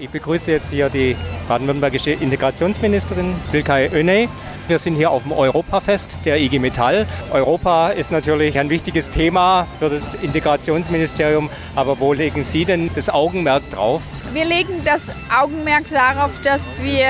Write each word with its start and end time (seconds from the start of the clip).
Ich 0.00 0.10
begrüße 0.10 0.52
jetzt 0.52 0.70
hier 0.70 0.88
die 0.90 1.16
baden-württembergische 1.48 2.12
Integrationsministerin 2.12 3.34
Wilkay 3.50 3.90
Öney. 3.92 4.28
Wir 4.68 4.78
sind 4.78 4.94
hier 4.94 5.10
auf 5.10 5.24
dem 5.24 5.32
Europafest 5.32 6.18
der 6.24 6.38
IG 6.38 6.60
Metall. 6.60 7.06
Europa 7.32 7.88
ist 7.88 8.12
natürlich 8.12 8.58
ein 8.58 8.70
wichtiges 8.70 9.10
Thema 9.10 9.66
für 9.80 9.90
das 9.90 10.14
Integrationsministerium, 10.14 11.50
aber 11.74 11.98
wo 11.98 12.12
legen 12.12 12.44
Sie 12.44 12.64
denn 12.64 12.90
das 12.94 13.08
Augenmerk 13.08 13.68
drauf? 13.70 14.02
Wir 14.32 14.44
legen 14.44 14.84
das 14.84 15.08
Augenmerk 15.36 15.88
darauf, 15.90 16.38
dass 16.42 16.80
wir 16.80 17.08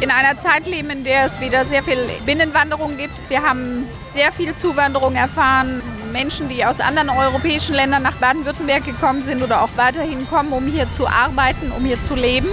in 0.00 0.10
einer 0.10 0.38
Zeit 0.38 0.66
leben, 0.66 0.90
in 0.90 1.04
der 1.04 1.24
es 1.24 1.40
wieder 1.40 1.64
sehr 1.64 1.82
viel 1.82 1.98
Binnenwanderung 2.26 2.98
gibt. 2.98 3.30
Wir 3.30 3.42
haben 3.42 3.86
sehr 4.12 4.32
viel 4.32 4.54
Zuwanderung 4.54 5.14
erfahren. 5.14 5.80
Menschen, 6.10 6.48
die 6.48 6.64
aus 6.64 6.80
anderen 6.80 7.10
europäischen 7.10 7.74
Ländern 7.74 8.02
nach 8.02 8.16
Baden-Württemberg 8.16 8.84
gekommen 8.84 9.22
sind 9.22 9.42
oder 9.42 9.62
auch 9.62 9.70
weiterhin 9.76 10.28
kommen, 10.28 10.52
um 10.52 10.66
hier 10.66 10.90
zu 10.90 11.06
arbeiten, 11.06 11.72
um 11.76 11.84
hier 11.84 12.00
zu 12.02 12.14
leben. 12.14 12.48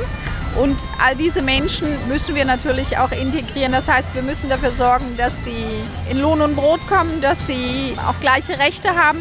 Und 0.56 0.78
all 1.04 1.16
diese 1.16 1.42
Menschen 1.42 1.88
müssen 2.08 2.34
wir 2.34 2.46
natürlich 2.46 2.98
auch 2.98 3.12
integrieren. 3.12 3.72
Das 3.72 3.88
heißt, 3.88 4.16
wir 4.16 4.24
müssen 4.24 4.50
dafür 4.50 4.72
sorgen, 4.72 5.16
dass 5.18 5.44
sie 5.44 5.66
in 6.10 6.20
Lohn 6.20 6.42
und 6.42 6.56
Brot 6.56 6.80
kommen, 6.88 7.22
dass 7.22 7.46
sie 7.46 7.96
auch 8.08 8.20
gleiche 8.20 8.58
Rechte 8.58 8.96
haben, 8.96 9.20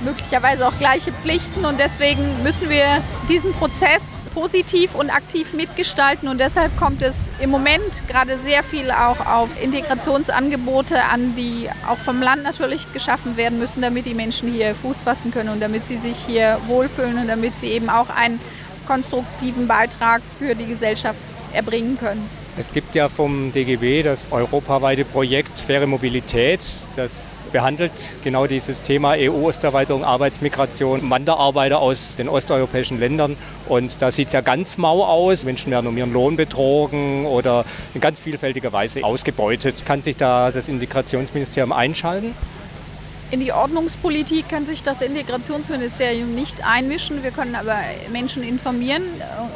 möglicherweise 0.00 0.66
auch 0.66 0.78
gleiche 0.78 1.12
Pflichten. 1.12 1.64
Und 1.64 1.80
deswegen 1.80 2.42
müssen 2.42 2.68
wir 2.68 3.02
diesen 3.28 3.52
Prozess 3.52 4.18
positiv 4.38 4.94
und 4.94 5.10
aktiv 5.10 5.52
mitgestalten 5.52 6.28
und 6.28 6.38
deshalb 6.38 6.76
kommt 6.76 7.02
es 7.02 7.28
im 7.40 7.50
Moment 7.50 8.06
gerade 8.06 8.38
sehr 8.38 8.62
viel 8.62 8.90
auch 8.92 9.18
auf 9.26 9.48
Integrationsangebote 9.60 11.02
an, 11.02 11.34
die 11.34 11.68
auch 11.88 11.96
vom 11.96 12.22
Land 12.22 12.44
natürlich 12.44 12.92
geschaffen 12.92 13.36
werden 13.36 13.58
müssen, 13.58 13.82
damit 13.82 14.06
die 14.06 14.14
Menschen 14.14 14.52
hier 14.52 14.76
Fuß 14.76 15.02
fassen 15.02 15.32
können 15.32 15.48
und 15.48 15.60
damit 15.60 15.86
sie 15.86 15.96
sich 15.96 16.18
hier 16.18 16.60
wohlfühlen 16.68 17.18
und 17.18 17.26
damit 17.26 17.56
sie 17.56 17.68
eben 17.68 17.90
auch 17.90 18.10
einen 18.10 18.40
konstruktiven 18.86 19.66
Beitrag 19.66 20.22
für 20.38 20.54
die 20.54 20.66
Gesellschaft 20.66 21.18
erbringen 21.52 21.98
können. 21.98 22.37
Es 22.58 22.72
gibt 22.72 22.96
ja 22.96 23.08
vom 23.08 23.52
DGB 23.52 24.02
das 24.02 24.32
europaweite 24.32 25.04
Projekt 25.04 25.60
Faire 25.60 25.86
Mobilität. 25.86 26.58
Das 26.96 27.44
behandelt 27.52 27.92
genau 28.24 28.48
dieses 28.48 28.82
Thema 28.82 29.12
EU-Osterweiterung, 29.16 30.02
Arbeitsmigration, 30.02 31.08
Wanderarbeiter 31.08 31.78
aus 31.78 32.16
den 32.16 32.28
osteuropäischen 32.28 32.98
Ländern. 32.98 33.36
Und 33.68 34.02
da 34.02 34.10
sieht 34.10 34.26
es 34.26 34.32
ja 34.32 34.40
ganz 34.40 34.76
mau 34.76 35.04
aus. 35.04 35.44
Menschen 35.44 35.70
werden 35.70 35.86
um 35.86 35.96
ihren 35.96 36.12
Lohn 36.12 36.34
betrogen 36.34 37.26
oder 37.26 37.64
in 37.94 38.00
ganz 38.00 38.18
vielfältiger 38.18 38.72
Weise 38.72 39.04
ausgebeutet. 39.04 39.84
Kann 39.86 40.02
sich 40.02 40.16
da 40.16 40.50
das 40.50 40.66
Integrationsministerium 40.66 41.70
einschalten? 41.70 42.34
In 43.30 43.40
die 43.40 43.52
Ordnungspolitik 43.52 44.48
kann 44.48 44.64
sich 44.64 44.82
das 44.82 45.02
Integrationsministerium 45.02 46.34
nicht 46.34 46.64
einmischen. 46.66 47.22
Wir 47.22 47.30
können 47.30 47.56
aber 47.56 47.76
Menschen 48.10 48.42
informieren 48.42 49.02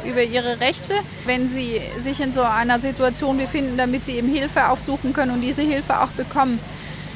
äh, 0.03 0.09
über 0.09 0.21
ihre 0.21 0.59
Rechte, 0.59 0.93
wenn 1.25 1.49
sie 1.49 1.81
sich 1.99 2.21
in 2.21 2.33
so 2.33 2.43
einer 2.43 2.79
Situation 2.79 3.37
befinden, 3.37 3.75
damit 3.75 4.05
sie 4.05 4.13
eben 4.17 4.27
Hilfe 4.27 4.69
aufsuchen 4.69 5.11
können 5.11 5.31
und 5.31 5.41
diese 5.41 5.63
Hilfe 5.63 6.01
auch 6.01 6.09
bekommen. 6.09 6.59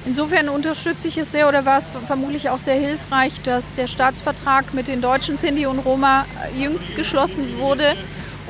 Insofern 0.08 0.50
unterstütze 0.50 1.08
ich 1.08 1.18
es 1.18 1.32
sehr 1.32 1.48
oder 1.48 1.66
war 1.66 1.78
es 1.78 1.92
vermutlich 2.08 2.50
auch 2.50 2.60
sehr 2.60 2.80
hilfreich, 2.80 3.40
dass 3.44 3.76
der 3.76 3.86
Staatsvertrag 3.86 4.74
mit 4.74 4.88
den 4.88 5.00
deutschen 5.00 5.38
Sinti 5.38 5.68
und 5.68 5.80
Roma 5.80 6.26
jüngst 6.56 6.96
geschlossen 6.96 7.60
wurde 7.60 7.94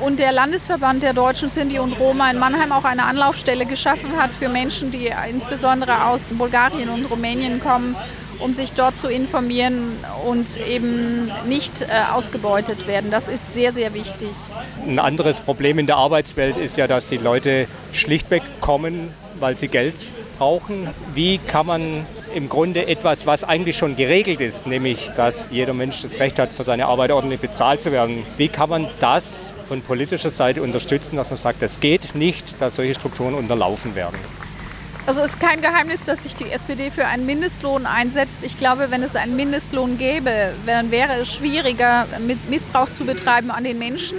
und 0.00 0.18
der 0.18 0.32
Landesverband 0.32 1.02
der 1.02 1.12
Deutschen 1.12 1.50
Sinti 1.50 1.78
und 1.78 1.92
Roma 1.98 2.30
in 2.30 2.38
Mannheim 2.38 2.72
auch 2.72 2.84
eine 2.84 3.04
Anlaufstelle 3.04 3.66
geschaffen 3.66 4.16
hat 4.16 4.30
für 4.32 4.48
Menschen, 4.48 4.90
die 4.90 5.10
insbesondere 5.30 6.06
aus 6.06 6.34
Bulgarien 6.34 6.88
und 6.88 7.04
Rumänien 7.06 7.60
kommen, 7.60 7.96
um 8.38 8.54
sich 8.54 8.72
dort 8.72 8.96
zu 8.96 9.08
informieren 9.08 9.96
und 10.24 10.46
eben 10.68 11.30
nicht 11.48 11.82
äh, 11.82 11.86
ausgebeutet 12.12 12.86
werden. 12.86 13.10
Das 13.10 13.26
ist 13.26 13.52
sehr, 13.52 13.72
sehr 13.72 13.94
wichtig. 13.94 14.30
Ein 14.86 14.98
anderes 14.98 15.40
Problem 15.40 15.78
in 15.78 15.86
der 15.86 15.96
Arbeitswelt 15.96 16.56
ist 16.56 16.76
ja, 16.76 16.86
dass 16.86 17.08
die 17.08 17.16
Leute 17.16 17.66
schlichtweg 17.92 18.42
kommen, 18.60 19.10
weil 19.40 19.56
sie 19.56 19.68
Geld 19.68 20.08
brauchen. 20.38 20.88
Wie 21.14 21.38
kann 21.38 21.66
man 21.66 22.06
im 22.38 22.48
Grunde 22.48 22.86
etwas, 22.86 23.26
was 23.26 23.42
eigentlich 23.42 23.76
schon 23.76 23.96
geregelt 23.96 24.40
ist, 24.40 24.66
nämlich 24.66 25.10
dass 25.16 25.48
jeder 25.50 25.74
Mensch 25.74 26.02
das 26.02 26.20
Recht 26.20 26.38
hat, 26.38 26.52
für 26.52 26.62
seine 26.62 26.86
Arbeit 26.86 27.10
ordentlich 27.10 27.40
bezahlt 27.40 27.82
zu 27.82 27.90
werden, 27.90 28.24
wie 28.36 28.48
kann 28.48 28.70
man 28.70 28.86
das 29.00 29.52
von 29.66 29.82
politischer 29.82 30.30
Seite 30.30 30.62
unterstützen, 30.62 31.16
dass 31.16 31.30
man 31.30 31.38
sagt, 31.38 31.60
es 31.62 31.80
geht 31.80 32.14
nicht, 32.14 32.60
dass 32.60 32.76
solche 32.76 32.94
Strukturen 32.94 33.34
unterlaufen 33.34 33.94
werden. 33.96 34.18
Also 35.04 35.20
es 35.22 35.30
ist 35.30 35.40
kein 35.40 35.60
Geheimnis, 35.60 36.04
dass 36.04 36.22
sich 36.22 36.36
die 36.36 36.50
SPD 36.50 36.90
für 36.90 37.06
einen 37.06 37.26
Mindestlohn 37.26 37.86
einsetzt. 37.86 38.38
Ich 38.42 38.56
glaube, 38.56 38.90
wenn 38.90 39.02
es 39.02 39.16
einen 39.16 39.34
Mindestlohn 39.34 39.98
gäbe, 39.98 40.52
dann 40.66 40.90
wäre 40.90 41.14
es 41.14 41.34
schwieriger, 41.34 42.06
Missbrauch 42.48 42.90
zu 42.92 43.04
betreiben 43.04 43.50
an 43.50 43.64
den 43.64 43.78
Menschen, 43.78 44.18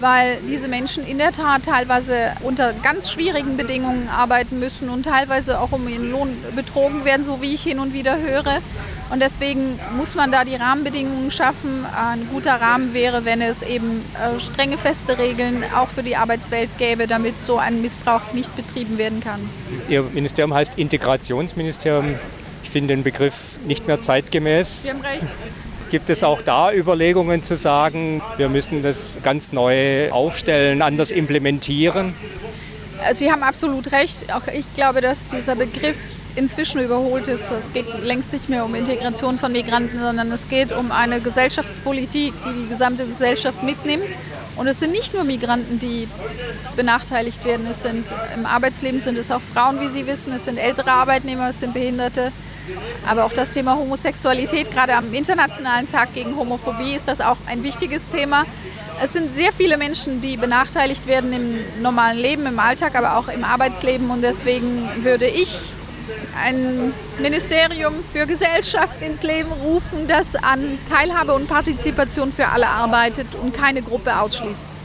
weil 0.00 0.38
diese 0.48 0.68
Menschen 0.68 1.06
in 1.06 1.18
der 1.18 1.32
Tat 1.32 1.64
teilweise 1.64 2.32
unter 2.40 2.72
ganz 2.72 3.10
schwierigen 3.10 3.56
Bedingungen 3.56 4.08
arbeiten 4.08 4.58
müssen 4.58 4.88
und 4.88 5.04
teilweise 5.04 5.60
auch 5.60 5.72
um 5.72 5.88
ihren 5.88 6.10
Lohn 6.10 6.36
betrogen 6.54 7.04
werden, 7.04 7.24
so 7.24 7.40
wie 7.42 7.54
ich 7.54 7.62
hin 7.62 7.78
und 7.78 7.92
wieder 7.92 8.18
höre. 8.18 8.60
Und 9.10 9.20
deswegen 9.20 9.80
muss 9.96 10.14
man 10.14 10.30
da 10.30 10.44
die 10.44 10.54
Rahmenbedingungen 10.54 11.30
schaffen. 11.30 11.86
Ein 11.86 12.28
guter 12.30 12.60
Rahmen 12.60 12.92
wäre, 12.92 13.24
wenn 13.24 13.40
es 13.40 13.62
eben 13.62 14.04
äh, 14.14 14.38
strenge, 14.38 14.76
feste 14.76 15.18
Regeln 15.18 15.64
auch 15.74 15.88
für 15.88 16.02
die 16.02 16.16
Arbeitswelt 16.16 16.68
gäbe, 16.76 17.06
damit 17.06 17.38
so 17.38 17.56
ein 17.56 17.80
Missbrauch 17.80 18.32
nicht 18.34 18.54
betrieben 18.54 18.98
werden 18.98 19.20
kann. 19.20 19.40
Ihr 19.88 20.02
Ministerium 20.02 20.52
heißt 20.52 20.74
Integrationsministerium. 20.76 22.16
Ich 22.62 22.70
finde 22.70 22.94
den 22.94 23.02
Begriff 23.02 23.58
nicht 23.66 23.86
mehr 23.86 24.02
zeitgemäß. 24.02 24.82
Sie 24.82 24.90
haben 24.90 25.00
recht. 25.00 25.26
Gibt 25.90 26.10
es 26.10 26.22
auch 26.22 26.42
da 26.42 26.72
Überlegungen 26.72 27.42
zu 27.42 27.56
sagen, 27.56 28.20
wir 28.36 28.48
müssen 28.48 28.82
das 28.82 29.18
ganz 29.22 29.52
neu 29.52 30.10
aufstellen, 30.10 30.82
anders 30.82 31.10
implementieren? 31.10 32.14
Sie 33.12 33.32
haben 33.32 33.42
absolut 33.42 33.92
recht. 33.92 34.32
Auch 34.32 34.46
ich 34.52 34.72
glaube, 34.74 35.00
dass 35.00 35.26
dieser 35.26 35.56
Begriff 35.56 35.96
inzwischen 36.36 36.82
überholt 36.82 37.26
ist. 37.26 37.50
Es 37.50 37.72
geht 37.72 37.86
längst 38.02 38.32
nicht 38.32 38.48
mehr 38.48 38.64
um 38.64 38.74
Integration 38.74 39.38
von 39.38 39.52
Migranten, 39.52 39.98
sondern 39.98 40.30
es 40.30 40.48
geht 40.48 40.72
um 40.72 40.92
eine 40.92 41.20
Gesellschaftspolitik, 41.20 42.34
die 42.44 42.62
die 42.62 42.68
gesamte 42.68 43.06
Gesellschaft 43.06 43.62
mitnimmt. 43.62 44.04
Und 44.56 44.66
es 44.66 44.80
sind 44.80 44.92
nicht 44.92 45.14
nur 45.14 45.24
Migranten, 45.24 45.78
die 45.78 46.08
benachteiligt 46.76 47.44
werden. 47.44 47.66
Es 47.70 47.82
sind, 47.82 48.08
Im 48.34 48.44
Arbeitsleben 48.44 49.00
sind 49.00 49.16
es 49.16 49.30
auch 49.30 49.40
Frauen, 49.40 49.80
wie 49.80 49.88
Sie 49.88 50.06
wissen. 50.06 50.32
Es 50.32 50.44
sind 50.44 50.58
ältere 50.58 50.90
Arbeitnehmer, 50.90 51.48
es 51.48 51.60
sind 51.60 51.74
Behinderte. 51.74 52.32
Aber 53.06 53.24
auch 53.24 53.32
das 53.32 53.52
Thema 53.52 53.76
Homosexualität, 53.76 54.70
gerade 54.70 54.94
am 54.94 55.12
Internationalen 55.12 55.88
Tag 55.88 56.14
gegen 56.14 56.36
Homophobie, 56.36 56.94
ist 56.94 57.08
das 57.08 57.20
auch 57.20 57.38
ein 57.46 57.62
wichtiges 57.62 58.06
Thema. 58.08 58.44
Es 59.02 59.12
sind 59.12 59.34
sehr 59.36 59.52
viele 59.52 59.76
Menschen, 59.76 60.20
die 60.20 60.36
benachteiligt 60.36 61.06
werden 61.06 61.32
im 61.32 61.82
normalen 61.82 62.18
Leben, 62.18 62.46
im 62.46 62.58
Alltag, 62.58 62.96
aber 62.96 63.16
auch 63.16 63.28
im 63.28 63.44
Arbeitsleben. 63.44 64.10
Und 64.10 64.22
deswegen 64.22 64.88
würde 65.02 65.26
ich 65.26 65.58
ein 66.42 66.92
Ministerium 67.18 67.94
für 68.12 68.26
Gesellschaft 68.26 69.02
ins 69.02 69.22
Leben 69.22 69.50
rufen, 69.52 70.06
das 70.08 70.36
an 70.36 70.78
Teilhabe 70.88 71.34
und 71.34 71.48
Partizipation 71.48 72.32
für 72.32 72.48
alle 72.48 72.68
arbeitet 72.68 73.34
und 73.34 73.54
keine 73.54 73.82
Gruppe 73.82 74.18
ausschließt. 74.18 74.64